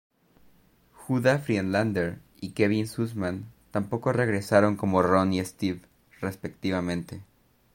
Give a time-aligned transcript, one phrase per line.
[0.95, 5.81] Judah Friedlander y Kevin Sussman tampoco regresaron como Ron y Steve,
[6.21, 7.21] respectivamente.